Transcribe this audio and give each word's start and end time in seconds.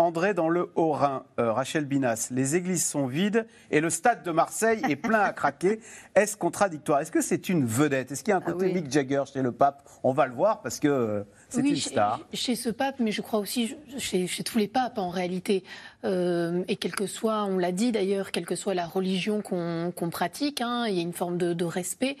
André 0.00 0.32
dans 0.32 0.48
le 0.48 0.70
Haut-Rhin, 0.76 1.24
euh, 1.38 1.52
Rachel 1.52 1.84
Binas, 1.84 2.28
les 2.30 2.56
églises 2.56 2.86
sont 2.86 3.06
vides 3.06 3.46
et 3.70 3.82
le 3.82 3.90
stade 3.90 4.22
de 4.22 4.30
Marseille 4.30 4.80
est 4.88 4.96
plein 4.96 5.20
à 5.20 5.34
craquer. 5.34 5.78
Est-ce 6.14 6.38
contradictoire? 6.38 7.00
Est-ce 7.00 7.12
que 7.12 7.20
c'est 7.20 7.50
une 7.50 7.66
vedette? 7.66 8.10
Est-ce 8.10 8.24
qu'il 8.24 8.30
y 8.30 8.34
a 8.34 8.38
un 8.38 8.42
Ah 8.42 8.50
côté 8.50 8.66
oui. 8.66 8.72
Mick 8.72 8.90
Jagger 8.90 9.24
chez 9.30 9.42
le 9.42 9.52
pape? 9.52 9.86
On 10.02 10.12
va 10.12 10.26
le 10.26 10.32
voir 10.32 10.62
parce 10.62 10.80
que 10.80 10.88
euh, 10.88 11.22
c'est 11.50 11.60
oui, 11.60 11.70
une 11.70 11.76
star. 11.76 12.20
Chez, 12.32 12.56
ce 12.56 12.70
pape, 12.70 12.98
mais 12.98 13.12
je 13.12 13.20
crois 13.20 13.40
aussi 13.40 13.76
chez, 13.98 14.26
chez 14.26 14.42
tous 14.42 14.56
les 14.56 14.68
papes 14.68 14.96
en 14.96 15.10
réalité. 15.10 15.64
Euh, 16.04 16.64
et 16.68 16.76
quel 16.76 16.92
que 16.92 17.06
soit, 17.06 17.44
on 17.44 17.58
l'a 17.58 17.72
dit 17.72 17.92
d'ailleurs, 17.92 18.30
quelle 18.30 18.46
que 18.46 18.56
soit 18.56 18.72
la 18.72 18.86
religion 18.86 19.42
qu'on 19.42 20.10
pratique, 20.10 20.62
hein, 20.62 20.86
il 20.88 20.94
y 20.94 20.98
a 21.00 21.02
une 21.02 21.12
forme 21.12 21.36
de, 21.36 21.52
de 21.52 21.64
respect. 21.66 22.16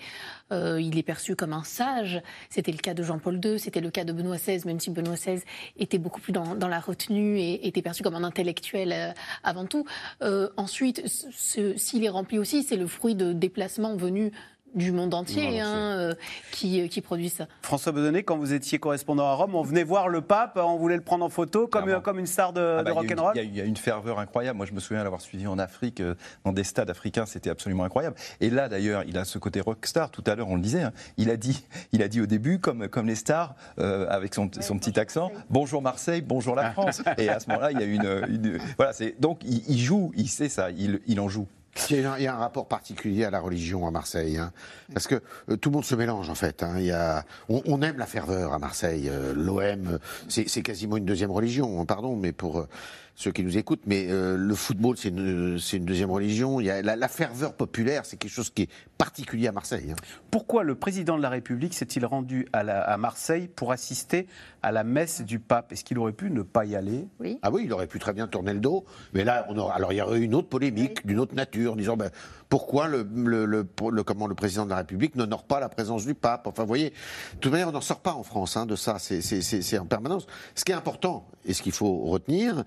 Euh, 0.52 0.80
il 0.80 0.98
est 0.98 1.02
perçu 1.02 1.34
comme 1.34 1.54
un 1.54 1.64
sage. 1.64 2.20
C'était 2.50 2.72
le 2.72 2.78
cas 2.78 2.92
de 2.92 3.02
Jean-Paul 3.02 3.40
II, 3.42 3.58
c'était 3.58 3.80
le 3.80 3.90
cas 3.90 4.04
de 4.04 4.12
Benoît 4.12 4.36
XVI, 4.36 4.60
même 4.66 4.80
si 4.80 4.90
Benoît 4.90 5.14
XVI 5.14 5.42
était 5.78 5.98
beaucoup 5.98 6.20
plus 6.20 6.32
dans, 6.32 6.54
dans 6.56 6.68
la 6.68 6.80
retenue 6.80 7.38
et 7.38 7.69
était 7.70 7.82
perçu 7.82 8.02
comme 8.02 8.14
un 8.14 8.24
intellectuel 8.24 8.92
euh, 8.92 9.12
avant 9.42 9.64
tout. 9.64 9.86
Euh, 10.22 10.48
ensuite, 10.56 11.02
s'il 11.06 12.04
est 12.04 12.08
rempli 12.08 12.38
aussi, 12.38 12.62
c'est 12.62 12.76
le 12.76 12.86
fruit 12.86 13.14
de 13.14 13.32
déplacements 13.32 13.96
venus 13.96 14.32
du 14.74 14.92
monde 14.92 15.14
entier, 15.14 15.46
entier. 15.46 15.60
hein, 15.60 15.74
euh, 15.98 16.14
qui, 16.52 16.88
qui 16.88 17.00
produit 17.00 17.28
ça. 17.28 17.46
François 17.62 17.92
Bedonnet, 17.92 18.22
quand 18.22 18.36
vous 18.36 18.52
étiez 18.52 18.78
correspondant 18.78 19.26
à 19.26 19.34
Rome, 19.34 19.54
on 19.54 19.62
venait 19.62 19.82
voir 19.84 20.08
le 20.08 20.20
pape, 20.20 20.58
on 20.62 20.76
voulait 20.76 20.96
le 20.96 21.02
prendre 21.02 21.24
en 21.24 21.28
photo 21.28 21.66
comme, 21.66 21.88
euh, 21.88 22.00
comme 22.00 22.18
une 22.18 22.26
star 22.26 22.52
de, 22.52 22.76
Ah 22.78 22.82
de 22.82 22.84
bah, 22.84 22.90
il 22.90 22.94
y 22.94 22.98
a 22.98 23.12
une- 23.12 23.20
rock'n'roll 23.20 23.32
Il 23.34 23.38
y, 23.38 23.40
a- 23.40 23.44
il 23.48 23.56
y 23.56 23.60
a 23.60 23.64
une 23.64 23.76
ferveur 23.76 24.18
incroyable. 24.18 24.56
Moi, 24.56 24.66
je 24.66 24.72
me 24.72 24.80
souviens 24.80 25.02
l'avoir 25.02 25.20
suivi 25.20 25.46
en 25.46 25.58
Afrique, 25.58 26.00
euh, 26.00 26.14
dans 26.44 26.52
des 26.52 26.64
stades 26.64 26.90
africains, 26.90 27.26
c'était 27.26 27.50
absolument 27.50 27.84
incroyable. 27.84 28.16
Et 28.40 28.50
là, 28.50 28.68
d'ailleurs, 28.68 29.02
il 29.06 29.18
a 29.18 29.24
ce 29.24 29.38
côté 29.38 29.60
rockstar. 29.60 30.10
Tout 30.10 30.24
à 30.26 30.34
l'heure, 30.34 30.48
on 30.48 30.56
le 30.56 30.62
disait. 30.62 30.82
hein. 30.82 30.92
il 31.16 31.30
a 31.30 31.36
dit, 31.36 31.64
il 31.92 32.02
a 32.02 32.08
dit 32.08 32.20
au 32.20 32.26
début, 32.26 32.58
comme 32.60 32.88
comme 32.88 33.06
les 33.06 33.14
stars, 33.16 33.54
euh, 33.78 34.06
avec 34.08 34.34
son, 34.34 34.50
son 34.60 34.78
petit 34.78 34.98
accent, 35.00 35.30
bonjour 35.50 35.82
Marseille, 35.82 36.20
bonjour 36.22 36.54
la 36.54 36.70
France. 36.72 37.02
Et 37.18 37.28
à 37.28 37.40
ce 37.40 37.48
moment-là, 37.48 37.72
il 37.72 37.78
y 37.80 37.82
a 37.82 37.86
une, 37.86 38.24
une- 38.28 38.58
voilà. 38.76 38.92
C'est 38.92 39.14
donc 39.20 39.40
il, 39.44 39.62
il 39.68 39.78
joue, 39.78 40.12
il 40.16 40.28
sait 40.28 40.48
ça, 40.48 40.70
il, 40.70 41.00
il 41.06 41.18
en 41.20 41.28
joue. 41.28 41.46
Il 41.88 42.00
y, 42.00 42.04
a 42.04 42.12
un, 42.12 42.18
il 42.18 42.22
y 42.24 42.26
a 42.26 42.34
un 42.34 42.38
rapport 42.38 42.68
particulier 42.68 43.24
à 43.24 43.30
la 43.30 43.40
religion 43.40 43.86
à 43.86 43.90
Marseille, 43.90 44.36
hein. 44.36 44.52
parce 44.92 45.06
que 45.06 45.22
euh, 45.48 45.56
tout 45.56 45.70
le 45.70 45.74
monde 45.74 45.84
se 45.84 45.94
mélange 45.94 46.28
en 46.28 46.34
fait. 46.34 46.62
hein. 46.62 46.74
Il 46.78 46.84
y 46.84 46.92
a, 46.92 47.24
on, 47.48 47.62
on 47.64 47.80
aime 47.82 47.96
la 47.98 48.06
ferveur 48.06 48.52
à 48.52 48.58
Marseille. 48.58 49.08
Euh, 49.08 49.32
L'OM, 49.34 49.60
euh, 49.60 49.98
c'est 50.28 50.48
c'est 50.48 50.62
quasiment 50.62 50.96
une 50.96 51.04
deuxième 51.06 51.30
religion, 51.30 51.80
hein, 51.80 51.86
pardon, 51.86 52.16
mais 52.16 52.32
pour 52.32 52.58
euh, 52.58 52.68
ceux 53.14 53.32
qui 53.32 53.42
nous 53.44 53.58
écoutent, 53.58 53.82
mais 53.86 54.06
euh, 54.08 54.36
le 54.36 54.54
football 54.54 54.96
c'est 54.96 55.08
une, 55.10 55.58
deuxième 55.84 56.10
religion. 56.10 56.60
Il 56.60 56.66
y 56.66 56.70
a 56.70 56.80
la, 56.82 56.96
la 56.96 57.08
ferveur 57.08 57.54
populaire, 57.54 58.06
c'est 58.06 58.16
quelque 58.16 58.30
chose 58.32 58.50
qui 58.50 58.62
est 58.62 58.68
particulier 58.98 59.46
à 59.48 59.52
Marseille. 59.52 59.90
hein. 59.92 59.96
Pourquoi 60.30 60.62
le 60.62 60.74
président 60.74 61.16
de 61.16 61.22
la 61.22 61.28
République 61.28 61.74
s'est-il 61.74 62.04
rendu 62.06 62.46
à, 62.52 62.62
la- 62.62 62.82
à 62.82 62.96
Marseille 62.96 63.48
pour 63.48 63.72
assister 63.72 64.26
à 64.62 64.72
la 64.72 64.84
messe 64.84 65.20
du 65.22 65.38
pape? 65.38 65.72
Est-ce 65.72 65.84
qu'il 65.84 65.98
aurait 65.98 66.12
pu 66.12 66.30
ne 66.30 66.42
pas 66.42 66.64
y 66.64 66.76
aller? 66.76 67.06
Oui. 67.18 67.38
Ah 67.42 67.50
oui, 67.50 67.62
il 67.64 67.72
aurait 67.72 67.86
pu 67.86 67.98
très 67.98 68.12
bien 68.12 68.26
tourner 68.26 68.52
le 68.54 68.60
dos, 68.60 68.84
mais 69.12 69.24
là, 69.24 69.46
on 69.48 69.56
aura, 69.58 69.74
alors 69.74 69.92
il 69.92 69.96
y 69.96 70.00
aurait 70.02 70.18
eu 70.18 70.22
une 70.22 70.34
autre 70.34 70.48
polémique 70.48 71.06
d'une 71.06 71.18
autre 71.18 71.34
nature, 71.34 71.72
en 71.72 71.76
disant 71.76 71.96
ben, 71.96 72.10
pourquoi 72.48 72.88
le, 72.88 73.06
le, 73.14 73.44
le- 73.44 73.66
le- 73.90 74.02
comment 74.02 74.26
le 74.26 74.34
président 74.34 74.64
de 74.64 74.70
la 74.70 74.76
République 74.76 75.14
n'honore 75.16 75.44
pas 75.44 75.60
la 75.60 75.68
présence 75.68 76.04
du 76.06 76.14
pape? 76.14 76.46
Enfin, 76.46 76.62
vous 76.62 76.68
voyez, 76.68 76.90
de 76.90 77.38
toute 77.40 77.52
manière, 77.52 77.68
on 77.68 77.72
n'en 77.72 77.80
sort 77.80 78.00
pas 78.00 78.12
en 78.14 78.22
France 78.22 78.56
hein, 78.56 78.66
de 78.66 78.76
ça. 78.76 78.96
C'est- 78.98 79.78
en 79.78 79.86
permanence. 79.86 80.26
Ce 80.54 80.64
qui 80.64 80.72
est 80.72 80.74
important 80.74 81.26
et 81.44 81.54
ce 81.54 81.62
qu'il 81.62 81.72
faut 81.72 81.98
retenir, 82.06 82.64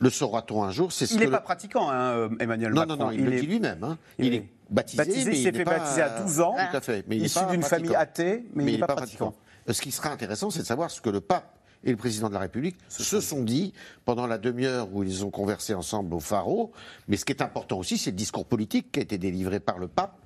le 0.00 0.10
saura-t-on 0.10 0.62
un 0.64 0.70
jour, 0.70 0.92
c'est 0.92 1.06
ce 1.06 1.14
Il 1.14 1.20
n'est 1.20 1.26
le- 1.26 1.30
pas 1.30 1.40
pratiquant, 1.40 1.88
hein, 1.88 2.10
euh, 2.16 2.28
Emmanuel 2.40 2.72
non, 2.74 2.80
Macron. 2.82 2.96
non, 2.96 3.04
non, 3.06 3.10
il, 3.12 3.24
le 3.24 3.32
est 3.32 3.40
dit 3.40 3.46
lui-même. 3.46 3.82
hein. 3.84 3.96
il 4.18 4.26
Il, 4.26 4.34
est 4.34 4.48
baptisé, 4.68 4.98
baptisé, 4.98 5.30
mais 5.30 5.36
il 5.36 5.38
il 5.40 5.42
s'est 5.44 5.52
fait 5.52 5.64
pas- 5.64 5.78
baptiser 5.78 6.02
à 6.02 6.20
12 6.20 6.40
ans. 6.40 6.54
Tout 6.70 6.76
à 6.76 6.80
fait. 6.80 7.04
Mais 7.08 7.16
il 7.16 7.24
issu 7.26 7.38
d'une 7.50 7.62
famille 7.62 7.94
athée, 7.94 8.44
mais, 8.54 8.64
il 8.64 8.72
n'est 8.72 8.78
pas, 8.86 8.94
pratiquant. 8.96 9.34
Ce 9.68 9.80
qui 9.80 9.90
sera 9.92 10.10
intéressant, 10.10 10.50
c'est 10.50 10.60
de 10.60 10.66
savoir 10.66 10.90
ce 10.90 11.00
que 11.00 11.08
le 11.10 11.20
pape 11.20 11.58
et 11.84 11.90
le 11.90 11.96
président 11.96 12.28
de 12.28 12.34
la 12.34 12.40
République 12.40 12.76
se 12.88 13.20
sont 13.20 13.42
dit 13.42 13.72
pendant 14.04 14.26
la 14.26 14.36
demi-heure 14.36 14.88
où 14.92 15.04
ils 15.04 15.24
ont 15.24 15.30
conversé 15.30 15.72
ensemble 15.74 16.14
au 16.14 16.20
Pharo. 16.20 16.72
Mais 17.08 17.16
ce 17.16 17.24
qui 17.24 17.32
est 17.32 17.42
important 17.42 17.78
aussi, 17.78 17.96
c'est 17.96 18.10
le 18.10 18.16
discours 18.16 18.44
politique 18.46 18.92
qui 18.92 18.98
a 19.00 19.02
été 19.02 19.16
délivré 19.16 19.60
par 19.60 19.78
le 19.78 19.88
pape. 19.88 20.18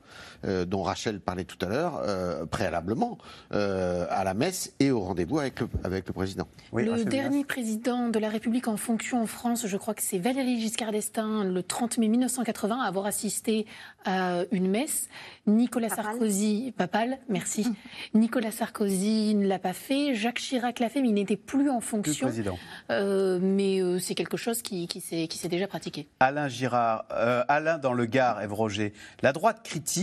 Euh, 0.44 0.64
dont 0.64 0.82
Rachel 0.82 1.20
parlait 1.20 1.44
tout 1.44 1.58
à 1.64 1.68
l'heure, 1.68 2.00
euh, 2.04 2.46
préalablement, 2.46 3.18
euh, 3.52 4.06
à 4.10 4.24
la 4.24 4.34
messe 4.34 4.72
et 4.80 4.90
au 4.90 5.00
rendez-vous 5.00 5.38
avec 5.38 5.60
le, 5.60 5.68
avec 5.84 6.06
le 6.06 6.12
président. 6.12 6.48
Oui, 6.72 6.84
le 6.84 6.92
Rachel 6.92 7.08
dernier 7.08 7.44
président 7.44 8.08
de 8.08 8.18
la 8.18 8.28
République 8.28 8.68
en 8.68 8.76
fonction 8.76 9.22
en 9.22 9.26
France, 9.26 9.66
je 9.66 9.76
crois 9.76 9.94
que 9.94 10.02
c'est 10.02 10.18
Valéry 10.18 10.60
Giscard 10.60 10.92
d'Estaing, 10.92 11.44
le 11.44 11.62
30 11.62 11.98
mai 11.98 12.08
1980, 12.08 12.80
à 12.80 12.86
avoir 12.86 13.06
assisté 13.06 13.66
à 14.04 14.42
une 14.52 14.68
messe. 14.68 15.08
Nicolas. 15.46 15.88
Sarkozy, 15.88 16.72
papal, 16.76 17.18
merci. 17.28 17.66
Nicolas 18.14 18.50
Sarkozy 18.50 19.34
ne 19.34 19.46
l'a 19.46 19.58
pas 19.58 19.72
fait. 19.72 20.14
Jacques 20.14 20.38
Chirac 20.38 20.78
l'a 20.78 20.88
fait, 20.88 21.00
mais 21.00 21.08
il 21.08 21.14
n'était 21.14 21.36
plus 21.36 21.70
en 21.70 21.78
Plus 21.78 21.88
fonction. 21.88 22.26
président. 22.26 22.58
Euh, 22.90 23.38
mais 23.40 23.80
euh, 23.80 23.98
c'est 23.98 24.14
quelque 24.14 24.36
chose 24.36 24.62
qui, 24.62 24.86
qui 24.86 25.00
s'est 25.00 25.48
déjà 25.48 25.66
pratiqué. 25.66 26.06
Alain 26.20 26.48
Girard, 26.48 27.04
euh, 27.12 27.42
Alain 27.48 27.78
dans 27.78 27.92
le 27.92 28.06
Gard, 28.06 28.40
Ève 28.40 28.52
Roger. 28.52 28.92
La 29.22 29.32
droite 29.32 29.62
critique 29.62 29.97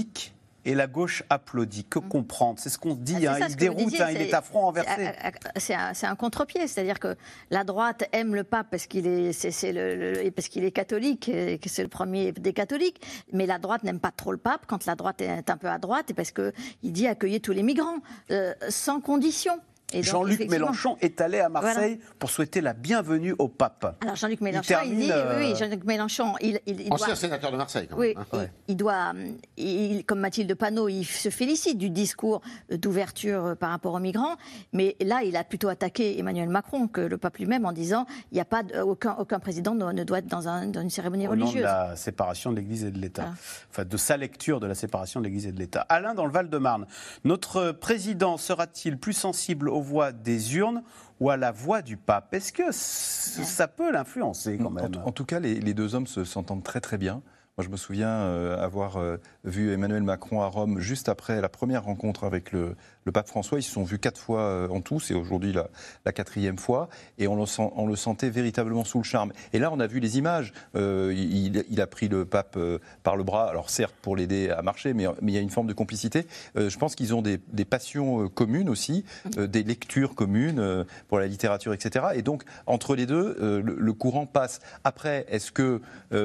et 0.67 0.73
la 0.73 0.87
gauche 0.87 1.21
applaudit. 1.29 1.83
Que 1.85 1.99
comprendre? 1.99 2.57
C'est 2.59 2.69
ce 2.69 2.79
qu'on 2.79 2.95
se 2.95 2.99
dit. 2.99 3.27
Ah, 3.27 3.33
hein. 3.35 3.39
ça, 3.39 3.47
Il 3.49 3.55
déroute, 3.55 3.85
disiez, 3.85 4.01
hein, 4.01 4.09
il 4.09 4.21
est 4.21 4.33
à 4.33 4.41
front 4.41 4.73
C'est 4.73 4.81
renversé. 4.81 5.93
c'est 5.93 6.05
un, 6.07 6.15
contre-pied, 6.15 6.67
c'est-à-dire 6.67 6.99
que 6.99 7.15
la 7.51 7.63
droite 7.63 8.05
aime 8.13 8.33
le 8.33 8.43
pape 8.43 8.67
parce 8.71 8.87
qu'il 8.87 9.05
est, 9.05 9.71
le, 9.71 10.23
le- 10.23 10.31
parce 10.31 10.47
qu'il 10.47 10.63
est 10.63 10.71
catholique, 10.71 11.29
et 11.29 11.59
que 11.59 11.69
c'est 11.69 11.83
le 11.83 11.87
premier 11.89 12.31
des 12.31 12.53
catholiques, 12.53 12.99
mais 13.31 13.45
la 13.45 13.59
droite 13.59 13.83
n'aime 13.83 13.99
pas 13.99 14.11
trop 14.11 14.31
le 14.31 14.39
pape 14.39 14.65
quand 14.65 14.87
la 14.87 14.95
droite 14.95 15.21
est 15.21 15.49
un 15.51 15.57
peu 15.57 15.67
à 15.69 15.77
droite, 15.77 16.09
et 16.09 16.13
parce 16.15 16.31
que 16.31 16.51
il 16.81 16.91
dit 16.93 17.07
accueillir 17.07 17.41
tous 17.41 17.51
les 17.53 17.61
migrants 17.63 17.99
euh, 18.31 18.53
sans 18.69 19.01
condition. 19.01 19.59
Jean-Luc 20.03 20.49
Mélenchon 20.49 20.97
est 21.01 21.21
allé 21.21 21.39
à 21.39 21.49
Marseille 21.49 21.99
pour 22.19 22.29
souhaiter 22.29 22.61
la 22.61 22.73
bienvenue 22.73 23.35
au 23.39 23.47
pape. 23.47 23.97
Alors 24.01 24.15
Jean-Luc 24.15 24.41
Mélenchon, 24.41 24.63
il, 24.63 24.67
termine, 24.67 24.99
dit, 24.99 25.11
euh, 25.11 25.39
oui, 25.39 25.45
oui, 25.51 25.55
Jean-Luc 25.57 25.83
Mélenchon, 25.83 26.33
il, 26.41 26.59
il, 26.65 26.81
il 26.81 26.93
Ancien 26.93 27.07
doit, 27.07 27.15
sénateur 27.15 27.51
de 27.51 27.57
Marseille, 27.57 27.87
quand 27.89 27.97
Oui, 27.97 28.13
même. 28.15 28.19
hein. 28.19 28.25
il, 28.33 28.37
Ouais. 28.39 28.51
il 28.67 28.75
doit, 28.77 29.13
il- 29.57 30.03
comme 30.05 30.19
Mathilde 30.19 30.53
Panot, 30.55 30.89
il 30.89 31.03
se 31.05 31.29
félicite 31.29 31.77
du 31.77 31.89
discours 31.89 32.41
d'ouverture 32.71 33.45
euh, 33.45 33.55
par 33.55 33.69
rapport 33.71 33.93
aux 33.93 33.99
migrants, 33.99 34.35
mais 34.73 34.95
là, 35.01 35.21
il 35.23 35.35
a 35.35 35.43
plutôt 35.43 35.69
attaqué 35.69 36.17
Emmanuel 36.19 36.49
Macron 36.49 36.87
que 36.87 37.01
le 37.01 37.17
pape 37.17 37.37
lui-même 37.37 37.65
en 37.65 37.71
disant 37.71 38.05
il 38.31 38.35
n'y 38.35 38.41
a 38.41 38.45
pas 38.45 38.63
aucun, 38.83 39.15
aucun 39.19 39.39
président 39.39 39.75
ne, 39.75 39.91
ne 39.91 40.03
doit 40.03 40.19
être 40.19 40.27
dans, 40.27 40.47
un- 40.47 40.67
dans 40.67 40.81
une 40.81 40.89
cérémonie 40.89 41.27
Au 41.27 41.31
nom 41.31 41.35
de 41.37 41.41
religieuse. 41.43 41.63
la 41.63 41.95
séparation 41.95 42.51
de 42.51 42.57
l'Église 42.57 42.83
et 42.85 42.91
de 42.91 42.99
l'État. 42.99 43.21
Voilà. 43.23 43.37
Enfin, 43.71 43.85
de 43.85 43.97
sa 43.97 44.17
lecture 44.17 44.59
de 44.59 44.67
la 44.67 44.75
séparation 44.75 45.19
de 45.19 45.25
l'Église 45.25 45.47
et 45.47 45.51
de 45.51 45.59
l'État. 45.59 45.81
Alain, 45.89 46.13
dans 46.13 46.25
le 46.25 46.31
Val-de-Marne, 46.31 46.85
notre 47.23 47.71
président 47.71 48.37
sera-t-il 48.37 48.97
plus 48.97 49.13
sensible 49.13 49.69
aux 49.69 49.81
voix 49.85 50.11
des 50.11 50.55
urnes 50.57 50.83
ou 51.19 51.29
à 51.29 51.37
la 51.37 51.51
voix 51.51 51.81
du 51.81 51.95
pape. 51.97 52.33
Est-ce 52.33 52.51
que 52.51 52.71
ça 52.71 53.67
peut 53.67 53.91
l'influencer 53.91 54.57
quand 54.57 54.65
En, 54.67 54.71
même? 54.71 54.91
en 55.05 55.11
tout 55.11 55.25
cas, 55.25 55.39
les, 55.39 55.59
les 55.59 55.73
deux 55.73 55.95
hommes 55.95 56.07
se- 56.07 56.25
s'entendent 56.25 56.63
très 56.63 56.81
très 56.81 56.97
bien. 56.97 57.21
Moi, 57.57 57.63
je 57.63 57.71
me 57.71 57.77
souviens 57.77 58.09
euh, 58.09 58.61
avoir 58.61 58.97
euh, 58.97 59.15
vu 59.45 59.71
Emmanuel 59.71 60.03
Macron 60.03 60.41
à 60.41 60.47
Rome 60.47 60.79
juste 60.79 61.07
après 61.07 61.39
la 61.39 61.47
première 61.47 61.85
rencontre 61.85 62.25
avec 62.25 62.51
le, 62.51 62.75
pape 63.13 63.29
François. 63.29 63.59
Ils 63.59 63.63
se 63.63 63.71
sont 63.71 63.85
vus 63.85 63.97
quatre 63.97 64.19
fois 64.19 64.41
euh, 64.41 64.67
en 64.67 64.81
tout, 64.81 64.99
c'est 64.99 65.13
aujourd'hui 65.13 65.53
la, 65.53 66.11
quatrième 66.11 66.57
fois, 66.57 66.89
et 67.17 67.29
on 67.29 67.37
le, 67.37 67.95
sentait 67.95 68.29
véritablement 68.29 68.83
sous 68.83 68.97
le 68.97 69.05
charme. 69.05 69.31
Et 69.53 69.59
là, 69.59 69.71
on 69.71 69.79
a 69.79 69.87
vu 69.87 70.01
les 70.01 70.17
images. 70.17 70.51
Il, 70.75 71.81
a 71.81 71.87
pris 71.87 72.09
le 72.09 72.25
pape 72.25 72.59
par 73.03 73.15
le 73.15 73.23
bras, 73.23 73.49
alors 73.49 73.69
certes 73.69 73.95
pour 74.01 74.17
l'aider 74.17 74.49
à 74.49 74.61
marcher, 74.61 74.93
mais, 74.93 75.05
il 75.21 75.29
y 75.29 75.37
a 75.37 75.41
une 75.41 75.49
forme 75.49 75.67
de 75.67 75.73
complicité. 75.73 76.27
Je 76.55 76.77
pense 76.77 76.95
qu'ils 76.95 77.13
ont 77.13 77.21
des, 77.21 77.37
passions 77.69 78.27
communes 78.27 78.69
aussi, 78.69 79.05
des 79.37 79.63
lectures 79.63 80.15
communes 80.15 80.85
pour 81.07 81.19
la 81.19 81.27
littérature, 81.27 81.73
etc. 81.73 82.07
Et 82.15 82.21
donc, 82.21 82.43
entre 82.65 82.95
les 82.95 83.05
deux, 83.05 83.61
le, 83.63 83.93
courant 83.93 84.25
passe. 84.25 84.59
Après, 84.83 85.25
est-ce 85.29 85.51
que 85.51 85.81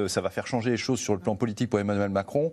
ça 0.07 0.21
va 0.21 0.29
faire 0.29 0.47
changer 0.47 0.71
les 0.71 0.77
choses 0.77 0.99
sur 0.99 1.13
le 1.13 1.20
plan 1.21 1.35
politique 1.35 1.69
pour 1.69 1.79
Emmanuel 1.79 2.09
Macron 2.09 2.51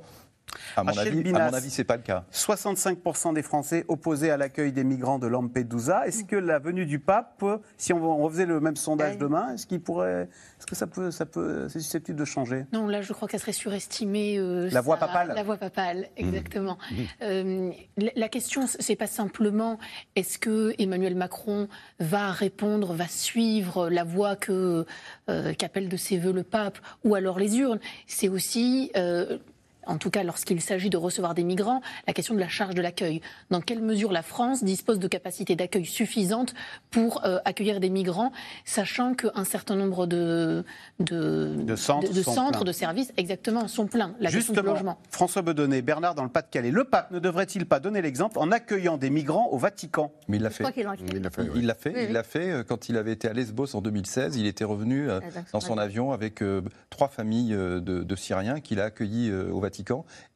à 0.77 0.83
mon, 0.83 0.89
Rachel 0.93 1.09
avis, 1.09 1.19
à 1.21 1.23
Binas. 1.23 1.50
mon 1.50 1.56
avis, 1.56 1.71
c'est 1.71 1.85
pas 1.85 1.97
le 1.97 2.03
cas. 2.03 2.25
65% 2.33 3.35
des 3.35 3.43
Français 3.43 3.85
opposés 3.89 4.31
à 4.31 4.37
l'accueil 4.37 4.73
des 4.73 4.85
migrants 4.85 5.19
de 5.19 5.27
Lampedusa. 5.27 6.06
Est-ce 6.06 6.25
que 6.25 6.37
la 6.37 6.59
venue 6.59 6.87
du 6.87 6.99
pape, 6.99 7.45
si 7.77 7.93
on 7.93 8.17
refaisait 8.23 8.47
le 8.47 8.61
même 8.61 8.77
sondage 8.77 9.12
Oui. 9.15 9.19
demain, 9.19 9.55
est-ce 9.55 9.67
qu'il 9.67 9.81
pourrait, 9.81 10.29
est-ce 10.59 10.67
que 10.67 10.75
ça 10.75 10.87
peut, 10.87 11.11
ça 11.11 11.27
peut, 11.27 11.69
c'est 11.69 11.81
susceptible 11.81 12.19
de 12.19 12.25
changer? 12.25 12.67
Non, 12.73 12.87
là, 12.87 13.03
je 13.03 13.12
crois 13.12 13.29
qu'elle 13.29 13.41
serait 13.41 13.53
surestimée. 13.53 14.39
euh, 14.39 14.69
La 14.73 14.81
voix 14.81 14.99
ça- 14.99 15.06
papale. 15.06 15.33
La 15.35 15.43
voix 15.43 15.56
papale, 15.56 16.09
exactement. 16.17 16.79
Euh, 17.23 17.71
la- 17.97 18.11
la 18.15 18.29
question, 18.29 18.67
c'est 18.67 18.97
pas 18.97 19.06
simplement 19.06 19.79
est-ce 20.17 20.39
que 20.39 20.75
Emmanuel 20.79 21.15
Macron 21.15 21.69
va 22.00 22.31
répondre, 22.33 22.93
va 22.95 23.09
suivre 23.09 23.89
la 23.89 24.05
voix 24.05 24.37
que 24.37 24.85
euh, 25.29 25.53
qu'appelle 25.55 25.89
de 25.89 25.97
ses 25.97 26.19
voeux 26.19 26.33
le 26.33 26.43
pape, 26.43 26.79
ou 27.05 27.15
alors 27.15 27.39
les 27.39 27.59
urnes? 27.59 27.81
C'est 28.06 28.29
aussi 28.29 28.91
euh, 28.97 29.39
en 29.88 29.99
tout 29.99 30.11
cas 30.11 30.23
lorsqu'il 30.23 30.61
s'agit 30.61 30.90
de 30.90 30.96
recevoir 30.96 31.35
des 31.35 31.44
migrants, 31.44 31.81
la 32.06 32.12
question 32.12 32.35
de 32.35 32.40
la 32.40 32.49
charge 32.49 32.75
de 32.75 32.82
l'accueil. 32.82 33.20
Dans 33.50 33.61
quelle 33.61 33.81
mesure 33.81 34.12
la 34.12 34.23
France 34.23 34.62
dispose 34.62 34.99
de 34.99 35.08
capacités 35.08 35.56
d'accueil 35.56 35.87
suffisantes 35.87 36.55
pour 36.90 37.25
euh, 37.25 37.38
accueillir 37.44 37.81
des 37.81 37.90
migrants, 37.90 38.32
sachant 38.64 39.14
qu'un 39.14 39.44
certain 39.44 39.75
nombre 39.75 40.06
de, 40.06 40.64
de, 41.00 41.75
centres, 41.76 42.12
de, 42.12 42.23
centres, 42.23 42.64
de 42.64 42.73
services, 42.73 43.12
exactement, 43.17 43.67
sont 43.67 43.87
pleins. 43.87 44.14
La 44.20 44.31
Justement, 44.31 44.56
question 44.56 44.73
logement. 44.75 44.99
François 45.11 45.43
Bedonnet, 45.43 45.82
Bernard 45.82 46.14
dans 46.14 46.23
le 46.23 46.29
Pas-de-Calais. 46.29 46.70
Le 46.70 46.85
pape 46.85 47.11
ne 47.11 47.19
devrait-il 47.19 47.67
pas 47.67 47.81
donner 47.81 48.02
l'exemple 48.02 48.38
en 48.38 48.52
accueillant 48.52 48.99
des 48.99 49.11
migrants 49.11 49.49
au 49.50 49.58
Vatican? 49.58 50.12
Mais 50.29 50.37
il 50.37 50.43
l'a 50.43 50.50
fait. 50.50 50.64
Il 50.76 51.23
l'a 51.23 51.31
fait. 51.31 51.49
Il 51.55 51.67
l'a 51.67 51.75
fait. 51.75 52.05
Il 52.05 52.12
l'a 52.12 52.23
fait 52.23 52.64
quand 52.69 52.88
il 52.88 52.96
avait 52.96 53.12
été 53.12 53.29
à 53.29 53.32
Lesbos 53.32 53.75
en 53.75 53.81
2016. 53.81 54.37
Il 54.37 54.46
était 54.46 54.64
revenu 54.64 55.08
euh, 55.08 55.20
dans 55.52 55.61
son 55.61 55.79
avion 55.79 56.12
avec 56.12 56.43
euh, 56.43 56.61
trois 56.90 57.08
familles 57.08 57.50
de, 57.50 57.81
de 57.81 58.17
Syriens 58.17 58.61
qu'il 58.61 58.81
a 58.81 58.85
accueillis 58.85 59.32
au 59.32 59.61
Vatican. 59.61 59.77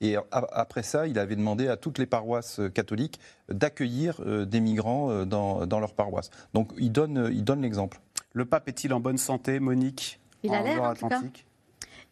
Et 0.00 0.16
après 0.30 0.82
ça, 0.82 1.06
il 1.06 1.18
avait 1.18 1.36
demandé 1.36 1.68
à 1.68 1.76
toutes 1.76 1.98
les 1.98 2.06
paroisses 2.06 2.60
catholiques 2.74 3.20
d'accueillir 3.48 4.20
euh, 4.20 4.44
des 4.44 4.60
migrants 4.60 5.10
euh, 5.10 5.24
dans, 5.24 5.66
dans, 5.66 5.80
leur 5.80 5.94
paroisse. 5.94 6.30
Donc 6.54 6.72
il 6.78 6.92
donne 6.92 7.30
il 7.32 7.44
donne 7.44 7.62
l'exemple. 7.62 8.00
Le 8.32 8.44
pape 8.44 8.68
est-il 8.68 8.92
en 8.94 9.00
bonne 9.00 9.18
santé, 9.18 9.60
Monique? 9.60 10.20
Il 10.42 10.52
a 10.54 10.62
l'air, 10.62 10.82
en 10.82 10.94
tout 10.94 11.08
cas. 11.08 11.20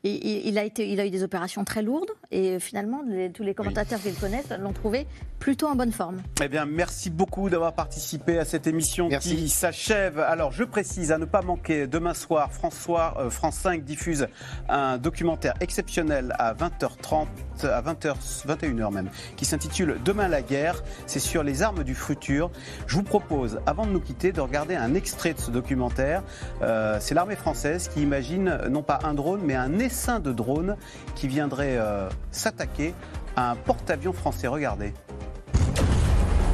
Il, 0.02 0.56
a 0.56 0.64
été, 0.64 0.88
il 0.88 0.98
a 0.98 1.06
eu 1.06 1.10
des 1.10 1.22
opérations 1.22 1.64
très 1.64 1.82
lourdes 1.82 2.10
et 2.30 2.58
finalement, 2.58 3.02
tous 3.34 3.42
les 3.42 3.54
commentateurs 3.54 4.00
qui 4.00 4.08
le 4.08 4.14
connaissent 4.14 4.50
l'ont 4.58 4.72
trouvé 4.72 5.06
plutôt 5.40 5.66
en 5.66 5.74
bonne 5.74 5.90
forme. 5.90 6.22
Eh 6.42 6.48
bien, 6.48 6.66
merci 6.66 7.10
beaucoup 7.10 7.50
d'avoir 7.50 7.72
participé 7.72 8.38
à 8.38 8.44
cette 8.44 8.66
émission 8.66 9.08
qui 9.08 9.48
s'achève. 9.48 10.18
Alors, 10.20 10.52
je 10.52 10.64
précise 10.64 11.12
à 11.12 11.18
ne 11.18 11.24
pas 11.24 11.42
manquer, 11.42 11.86
demain 11.86 12.14
soir, 12.14 12.52
François, 12.52 13.14
euh, 13.18 13.30
France 13.30 13.56
5 13.56 13.82
diffuse 13.82 14.28
un 14.68 14.98
documentaire 14.98 15.54
exceptionnel 15.60 16.34
à 16.38 16.54
20h30, 16.54 17.26
à 17.64 17.82
20h, 17.82 18.14
21h 18.46 18.92
même, 18.92 19.10
qui 19.36 19.44
s'intitule 19.44 19.96
Demain 20.04 20.28
la 20.28 20.42
guerre. 20.42 20.82
C'est 21.06 21.20
sur 21.20 21.42
les 21.42 21.62
armes 21.62 21.84
du 21.84 21.94
futur. 21.94 22.50
Je 22.86 22.96
vous 22.96 23.02
propose, 23.02 23.60
avant 23.66 23.86
de 23.86 23.92
nous 23.92 24.00
quitter, 24.00 24.32
de 24.32 24.40
regarder 24.40 24.76
un 24.76 24.94
extrait 24.94 25.32
de 25.32 25.40
ce 25.40 25.50
documentaire. 25.50 26.22
Euh, 26.62 26.98
c'est 27.00 27.14
l'armée 27.14 27.36
française 27.36 27.88
qui 27.88 28.02
imagine 28.02 28.60
non 28.68 28.82
pas 28.82 29.00
un 29.04 29.14
drone, 29.14 29.40
mais 29.42 29.54
un 29.54 29.78
essaim 29.90 30.20
de 30.20 30.32
drones 30.32 30.76
qui 31.14 31.28
viendrait 31.28 31.76
euh, 31.76 32.08
s'attaquer 32.30 32.94
à 33.36 33.50
un 33.50 33.56
porte-avions 33.56 34.12
français. 34.12 34.46
Regardez. 34.46 34.94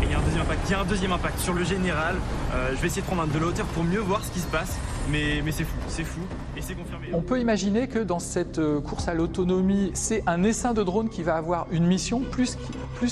il 0.03 0.11
y 0.11 0.15
a 0.15 0.19
un 0.19 0.23
deuxième 0.23 0.43
impact. 0.43 0.61
Il 0.67 0.71
y 0.71 0.75
a 0.75 0.81
un 0.81 0.85
deuxième 0.85 1.13
impact 1.13 1.39
sur 1.39 1.53
le 1.53 1.65
général. 1.65 2.17
Euh, 2.55 2.71
je 2.75 2.81
vais 2.81 2.87
essayer 2.87 3.03
de 3.03 3.07
prendre 3.07 3.27
de 3.27 3.39
la 3.39 3.47
hauteur 3.47 3.67
pour 3.67 3.85
mieux 3.85 4.01
voir 4.01 4.25
ce 4.25 4.31
qui 4.31 4.41
se 4.41 4.47
passe. 4.47 4.77
Mais, 5.11 5.41
mais 5.45 5.53
c'est 5.53 5.65
fou, 5.65 5.77
c'est 5.89 6.05
fou. 6.05 6.21
Et 6.57 6.63
c'est 6.63 6.75
confirmé. 6.75 7.09
On 7.13 7.21
peut 7.21 7.39
imaginer 7.39 7.87
que 7.87 8.01
dans 8.01 8.19
cette 8.19 8.59
euh, 8.59 8.81
course 8.81 9.07
à 9.07 9.15
l'autonomie, 9.15 9.91
c'est 9.95 10.23
un 10.27 10.43
essaim 10.43 10.75
de 10.75 10.83
drone 10.83 11.09
qui 11.09 11.23
va 11.23 11.37
avoir 11.37 11.67
une 11.71 11.87
mission 11.87 12.23
plus 12.23 12.57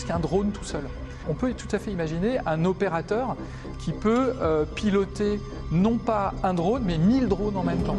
qu'un 0.05 0.19
drone 0.19 0.50
tout 0.50 0.65
seul. 0.65 0.85
On 1.29 1.35
peut 1.35 1.55
tout 1.55 1.69
à 1.73 1.79
fait 1.79 1.91
imaginer 1.91 2.38
un 2.44 2.65
opérateur 2.67 3.37
qui 3.79 3.93
peut 3.93 4.35
piloter 4.75 5.41
non 5.73 5.97
pas 5.97 6.35
un 6.43 6.53
drone, 6.53 6.82
mais 6.85 6.99
1000 6.99 7.29
drones 7.29 7.56
en 7.56 7.62
même 7.62 7.82
temps. 7.82 7.97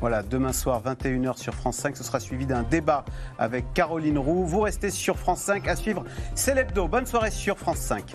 Voilà, 0.00 0.22
demain 0.22 0.52
soir, 0.52 0.80
21h 0.82 1.36
sur 1.36 1.54
France 1.54 1.76
5, 1.76 1.96
ce 1.96 2.04
sera 2.04 2.20
suivi 2.20 2.46
d'un 2.46 2.62
débat 2.62 3.04
avec 3.38 3.72
Caroline 3.74 4.18
Roux. 4.18 4.44
Vous 4.44 4.60
restez 4.60 4.90
sur 4.90 5.18
France 5.18 5.40
5 5.40 5.66
à 5.66 5.74
suivre. 5.74 6.04
C'est 6.36 6.54
l'hebdo. 6.54 6.86
Bonne 6.86 7.06
soirée 7.06 7.32
sur 7.32 7.58
France 7.58 7.78
5. 7.78 8.14